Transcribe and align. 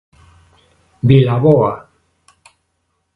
Vilaboa. 1.11 1.71